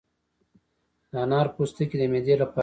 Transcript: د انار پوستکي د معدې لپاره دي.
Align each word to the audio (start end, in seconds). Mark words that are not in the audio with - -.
د 1.11 1.13
انار 1.23 1.47
پوستکي 1.55 1.95
د 1.99 2.03
معدې 2.11 2.35
لپاره 2.41 2.57
دي. 2.57 2.59